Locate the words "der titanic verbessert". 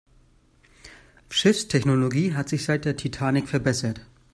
2.85-4.01